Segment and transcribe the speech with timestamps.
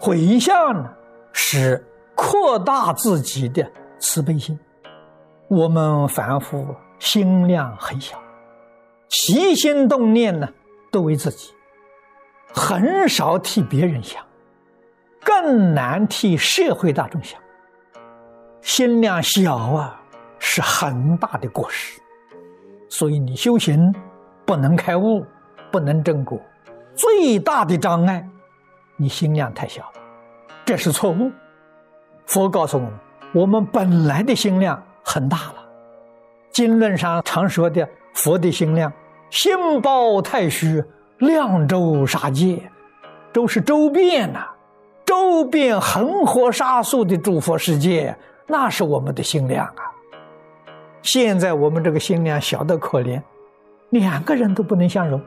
[0.00, 0.90] 回向呢，
[1.30, 4.58] 是扩大自己的慈悲心。
[5.46, 8.18] 我们凡夫心量很小，
[9.08, 10.48] 起心动念呢
[10.90, 11.52] 都为自己，
[12.54, 14.24] 很少替别人想，
[15.22, 17.38] 更难替社会大众想。
[18.62, 20.00] 心量小啊，
[20.38, 22.00] 是很大的过失。
[22.88, 23.94] 所以你修行
[24.46, 25.26] 不能开悟，
[25.70, 26.40] 不能正果，
[26.94, 28.26] 最大的障碍。
[29.00, 29.92] 你心量太小了，
[30.66, 31.32] 这是错误。
[32.26, 32.92] 佛告诉我们，
[33.32, 35.54] 我们本来的心量很大了。
[36.50, 38.92] 经论上常说的佛的心量，
[39.30, 40.84] 心包太虚，
[41.16, 42.70] 量周杀界，
[43.32, 44.46] 都是周遍呐，
[45.06, 48.14] 周遍恒河沙数的诸佛世界，
[48.46, 49.88] 那是我们的心量啊。
[51.00, 53.22] 现在我们这个心量小得可怜，
[53.88, 55.18] 两个人都不能相容，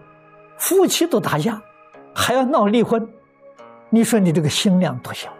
[0.60, 1.60] 夫妻都打架，
[2.14, 3.10] 还要闹离婚。
[3.94, 5.32] 你说你这个心量多小？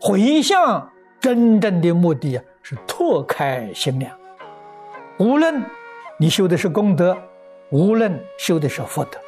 [0.00, 4.12] 回向真正的目的是拓开心量。
[5.18, 5.62] 无论
[6.18, 7.16] 你修的是功德，
[7.70, 9.20] 无论修的是福德，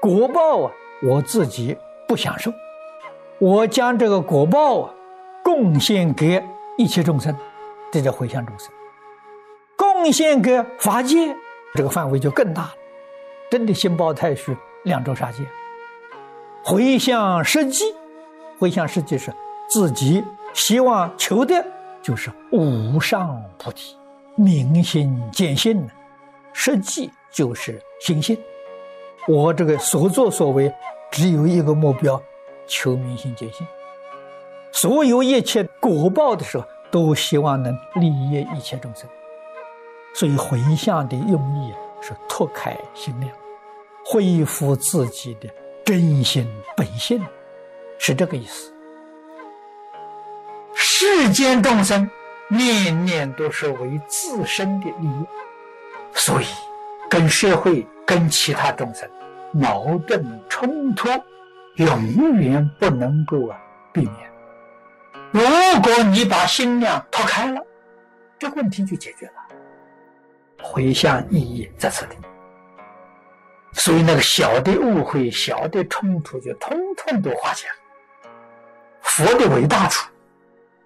[0.00, 1.76] 果报啊，我自己
[2.08, 2.50] 不享受，
[3.38, 4.94] 我将这个果报啊
[5.44, 6.42] 贡献给
[6.78, 7.36] 一切众生，
[7.90, 8.70] 这叫回向众生；
[9.76, 11.36] 贡献给法界，
[11.74, 12.74] 这个范围就更大了。
[13.50, 15.44] 真的心包太虚，两周杀界。
[16.64, 17.84] 回向实际，
[18.58, 19.32] 回向实际是
[19.68, 20.24] 自己
[20.54, 21.64] 希望求的，
[22.00, 23.96] 就是无上菩提，
[24.36, 25.88] 明心见性。
[26.52, 28.38] 实际就是心性。
[29.26, 30.72] 我这个所作所为
[31.10, 32.20] 只有一个目标，
[32.66, 33.66] 求明心见性。
[34.70, 39.08] 所有一切果报的时候，都希望能利益一切众生。
[40.14, 43.32] 所以回向的用意是拓开心量，
[44.04, 45.48] 恢复自己的。
[45.84, 47.24] 真心本性
[47.98, 48.72] 是这个意思。
[50.74, 52.08] 世间众生
[52.48, 55.26] 念念都是为自身的利益，
[56.12, 56.46] 所以
[57.10, 59.08] 跟社会、跟其他众生
[59.52, 61.08] 矛盾冲突，
[61.76, 63.58] 永远不能够啊
[63.92, 64.14] 避免。
[65.30, 65.40] 如
[65.82, 67.60] 果你把心量拓开了，
[68.38, 69.32] 这个问题就解决了。
[70.62, 72.16] 回向意义在此地。
[73.84, 78.30] 所以，那个小的误会、小的冲突，就通通都化解了。
[79.00, 80.08] 佛的伟大处，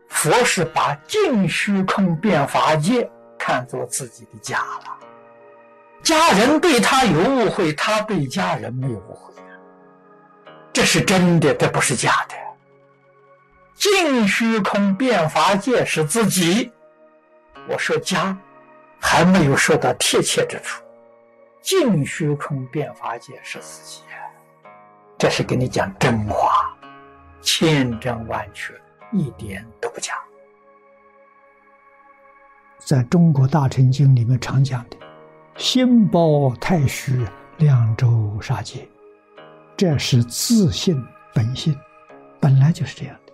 [0.08, 3.06] 佛是把净虚空变法界
[3.38, 4.96] 看作自己的家了。
[6.02, 9.34] 家人对他有误会，他对家人没有误会
[10.72, 12.34] 这是真的，这不是假的。
[13.74, 16.72] 净虚空变法界是自己，
[17.68, 18.34] 我说家，
[18.98, 20.82] 还没有说到贴切之处。
[21.66, 24.02] 净虚空变法界是自己，
[25.18, 26.72] 这是跟你讲真话，
[27.40, 28.72] 千真万确，
[29.10, 30.14] 一点都不假。
[32.78, 34.96] 在中国大乘经里面常讲的
[35.58, 38.88] “心包太虚，量周杀界”，
[39.76, 40.96] 这是自信
[41.34, 41.76] 本性，
[42.38, 43.32] 本来就是这样的。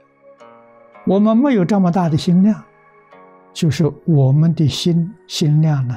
[1.04, 2.64] 我们没有这么大的心量，
[3.53, 5.94] 就是我们的心心量呢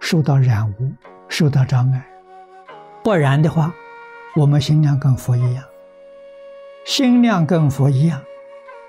[0.00, 0.92] 受到染污。
[1.28, 2.06] 受到障碍，
[3.02, 3.72] 不然的话，
[4.34, 5.64] 我们心量跟佛一样，
[6.84, 8.20] 心量跟佛一样，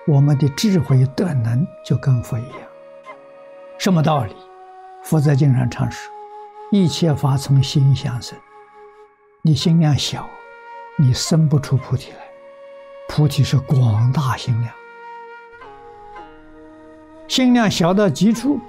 [0.07, 2.61] 我们的智慧德能就跟佛一样。
[3.77, 4.35] 什么道理？
[5.03, 6.11] 佛在经上常说
[6.71, 8.37] ：“一切法从心相生。”
[9.41, 10.27] 你心量小，
[10.97, 12.17] 你生不出菩提来。
[13.07, 14.73] 菩提是广大心量，
[17.27, 18.59] 心量小到极处，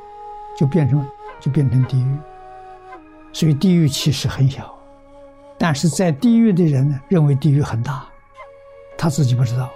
[0.57, 1.07] 就变成
[1.41, 2.19] 就变成地狱。
[3.33, 4.77] 所以地狱其实很小，
[5.57, 8.07] 但是在地狱的人呢，认为地狱很大，
[8.99, 9.71] 他自己不知道，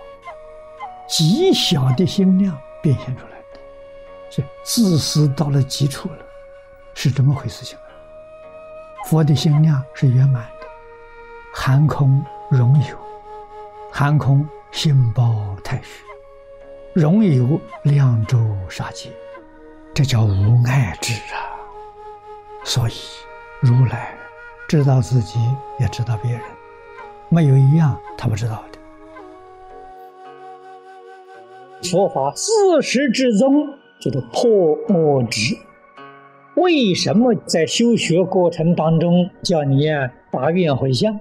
[1.09, 3.61] 极小的心量变现出来的，
[4.29, 6.19] 所以自私到了极处了，
[6.95, 7.85] 是这么回事情啊。
[9.07, 10.67] 佛的心量是圆满的，
[11.55, 12.99] 含空容有，
[13.93, 16.03] 含空心包太虚，
[16.93, 19.11] 容有量周杀界，
[19.95, 21.55] 这叫无碍智啊。
[22.65, 22.95] 所以。
[23.67, 24.15] 如来
[24.69, 25.39] 知道自己，
[25.81, 26.41] 也知道别人，
[27.31, 28.79] 没有一样他不知道的。
[31.89, 33.67] 佛法自始至终
[33.99, 35.57] 就是破魔执。
[36.57, 41.19] 为什么在修学过程当中叫你啊发愿回向？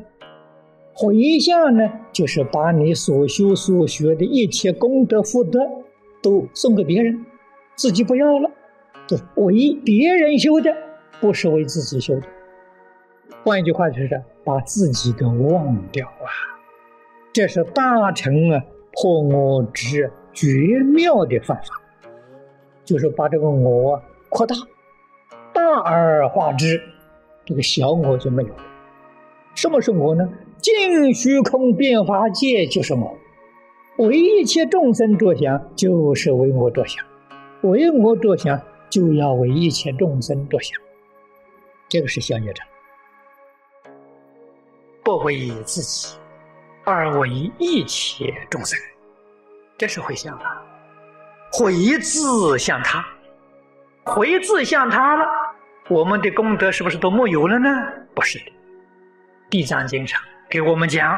[0.91, 5.61] 回向呢，就是把你所修所学的一切功德福德
[6.21, 7.25] 都送给别人，
[7.77, 8.51] 自己不要了，
[9.07, 10.75] 就为别人修的。
[11.21, 12.23] 不是为自己修的，
[13.43, 16.31] 换一句话就是把自己给忘掉啊！
[17.33, 18.63] 这是大乘啊
[18.93, 21.63] 破我执绝妙的方法，
[22.85, 24.55] 就是把这个我扩大，
[25.53, 26.81] 大而化之，
[27.43, 28.63] 这个小我就没有了。
[29.55, 30.29] 什么是我呢？
[30.59, 33.17] 净虚空变法界就是我，
[33.97, 37.03] 为一切众生着想，就是为我着想；
[37.61, 40.79] 为我着想，就要为一切众生着想。
[41.89, 42.65] 这个是消业障，
[45.13, 46.17] 不为自己，
[46.83, 47.29] 而为
[47.59, 48.79] 一切众生，
[49.77, 50.59] 这是回向啊！
[51.51, 53.05] 回自向他，
[54.03, 55.23] 回自向他了，
[55.87, 57.69] 我们的功德是不是都没有了呢？
[58.15, 58.45] 不是的，
[59.51, 60.19] 《地藏经》上
[60.49, 61.15] 给我们讲，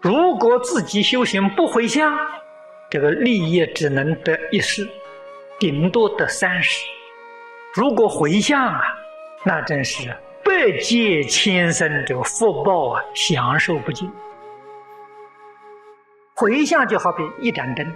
[0.00, 2.16] 如果自己修行不回向，
[2.88, 4.88] 这个利益只能得一世，
[5.58, 6.86] 顶多得三十；
[7.74, 8.80] 如果回向啊！
[9.42, 10.08] 那真是
[10.66, 14.10] 百劫千生这个福报啊，享受不尽。
[16.34, 17.86] 回向就好比一盏灯，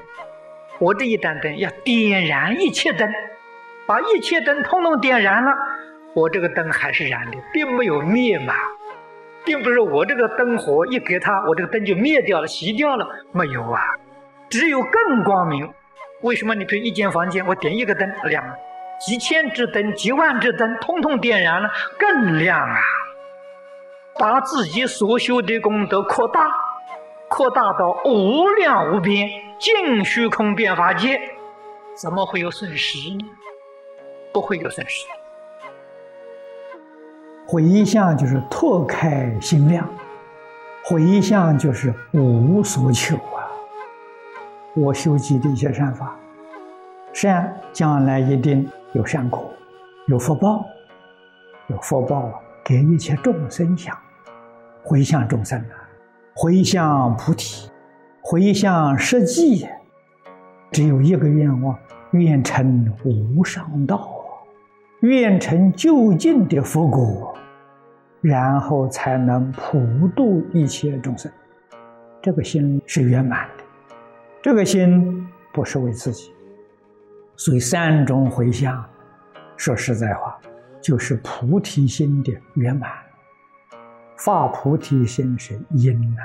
[0.79, 3.13] 我这一盏灯要点燃一切灯，
[3.89, 5.51] 把一切灯通通点燃了，
[6.15, 8.55] 我这个灯还是燃的，并没有灭嘛，
[9.45, 13.81] 并不是我这个灯火一给它，我这个灯就灭掉了、熄掉了，没有啊，
[14.49, 15.69] 只有更光明。
[16.23, 16.55] 为什么？
[16.55, 18.55] 你比如一间房间，我点一个灯亮了。
[19.01, 22.77] 几千只灯，几万只灯，通通点燃了，更亮啊！
[24.19, 26.47] 把自己所修的功德扩大，
[27.29, 29.27] 扩大到无量无边，
[29.59, 31.19] 尽虚空变法界，
[31.97, 33.25] 怎么会有损失呢？
[34.35, 35.07] 不会有损失。
[37.47, 39.89] 回向就是拓开心量，
[40.85, 43.49] 回向就是无所求啊！
[44.77, 46.15] 我修集的一些善法，
[47.15, 48.71] 善将来一定。
[48.93, 49.49] 有善果，
[50.09, 50.67] 有福报，
[51.69, 53.97] 有福报给一切众生想，
[54.83, 55.89] 回向众生啊，
[56.35, 57.71] 回向菩提，
[58.21, 59.69] 回向实际，
[60.73, 61.79] 只有一个愿望：
[62.11, 64.11] 愿成无上道，
[65.03, 67.33] 愿成就近的佛果，
[68.21, 71.31] 然后才能普度一切众生。
[72.21, 73.65] 这个心是圆满的，
[74.43, 76.33] 这个心不是为自己。
[77.41, 78.85] 所以三种回向，
[79.57, 80.39] 说实在话，
[80.79, 82.91] 就是菩提心的圆满。
[84.19, 86.21] 发菩提心是因呐，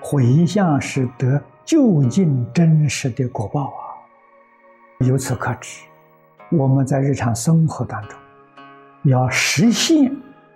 [0.00, 3.86] 回向是得究竟真实的果报啊。
[5.06, 5.84] 由此可知，
[6.50, 8.18] 我们在日常生活当中
[9.04, 10.12] 要实现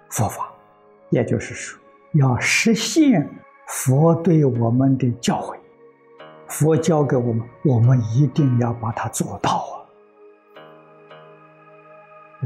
[0.09, 0.51] 佛法，
[1.11, 1.81] 也就是说，
[2.15, 3.25] 要实现
[3.69, 5.60] 佛对我们的教诲。
[6.51, 9.87] 佛教给我们，我们一定要把它做到啊！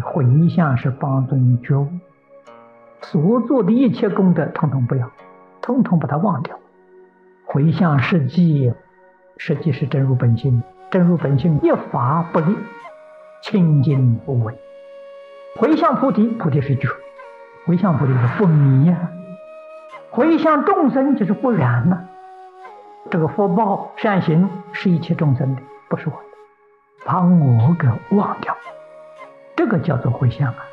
[0.03, 1.89] 回向是帮助你觉悟，
[3.01, 5.11] 所做的一切功德，统统不要，
[5.63, 6.59] 统统把它忘掉。
[7.47, 8.75] 回向实际，
[9.39, 12.55] 实际是真如本性，真如本性一法不立，
[13.43, 14.55] 清净无为。
[15.57, 16.89] 回向菩提，菩提是觉；
[17.65, 18.97] 回向菩提是不迷呀；
[20.11, 22.11] 回向众生就是不染呐。
[23.11, 26.23] 这个福报善行是一切众生的，不是我的，
[27.05, 28.57] 把我给忘掉，
[29.55, 30.65] 这个叫做回向啊。